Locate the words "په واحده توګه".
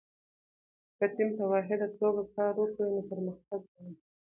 1.37-2.23